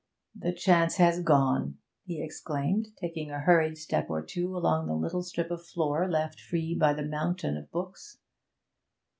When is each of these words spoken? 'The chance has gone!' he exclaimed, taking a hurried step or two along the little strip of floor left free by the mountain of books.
'The 0.33 0.51
chance 0.53 0.95
has 0.95 1.21
gone!' 1.21 1.77
he 2.05 2.23
exclaimed, 2.23 2.87
taking 2.99 3.29
a 3.29 3.41
hurried 3.41 3.77
step 3.77 4.09
or 4.09 4.25
two 4.25 4.57
along 4.57 4.87
the 4.87 4.95
little 4.95 5.21
strip 5.21 5.51
of 5.51 5.63
floor 5.63 6.09
left 6.09 6.39
free 6.41 6.73
by 6.73 6.91
the 6.91 7.05
mountain 7.05 7.55
of 7.55 7.69
books. 7.69 8.17